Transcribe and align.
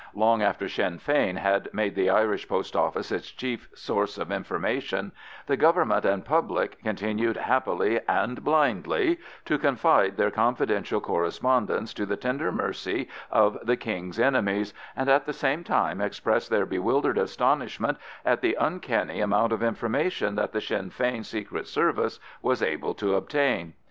Long 0.15 0.41
after 0.41 0.67
Sinn 0.67 0.97
Fein 0.97 1.35
had 1.35 1.71
made 1.75 1.93
the 1.93 2.09
Irish 2.09 2.47
Post 2.49 2.75
Office 2.75 3.11
its 3.11 3.29
chief 3.29 3.69
source 3.75 4.17
of 4.17 4.31
information, 4.31 5.11
the 5.45 5.55
Government 5.55 6.05
and 6.05 6.25
public 6.25 6.81
continued 6.81 7.37
happily 7.37 7.99
and 8.07 8.43
blindly 8.43 9.19
to 9.45 9.59
confide 9.59 10.17
their 10.17 10.31
confidential 10.31 10.99
correspondence 11.01 11.93
to 11.93 12.07
the 12.07 12.17
tender 12.17 12.51
mercies 12.51 13.05
of 13.29 13.59
the 13.61 13.77
King's 13.77 14.17
enemies, 14.19 14.73
and 14.95 15.07
at 15.07 15.27
the 15.27 15.33
same 15.33 15.63
time 15.63 16.01
expressed 16.01 16.49
their 16.49 16.65
bewildered 16.65 17.19
astonishment 17.19 17.99
at 18.25 18.41
the 18.41 18.57
uncanny 18.59 19.21
amount 19.21 19.53
of 19.53 19.61
information 19.61 20.33
that 20.33 20.51
the 20.51 20.61
Sinn 20.61 20.89
Fein 20.89 21.23
Secret 21.23 21.67
Service 21.67 22.19
was 22.41 22.63
able 22.63 22.95
to 22.95 23.13
obtain. 23.13 23.73